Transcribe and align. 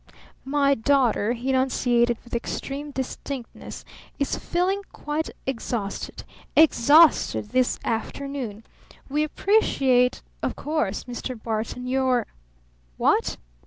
"My 0.45 0.73
daughter," 0.73 1.33
he 1.33 1.51
enunciated 1.51 2.17
with 2.23 2.33
extreme 2.35 2.89
distinctness, 2.89 3.85
"is 4.17 4.35
feeling 4.35 4.81
quite 4.91 5.29
exhausted 5.45 6.23
exhausted 6.55 7.49
this 7.49 7.77
afternoon. 7.85 8.63
We 9.09 9.21
appreciate, 9.23 10.23
of 10.41 10.55
course 10.55 11.03
Mr. 11.03 11.39
Barton, 11.39 11.85
your 11.85 12.25
What? 12.97 13.37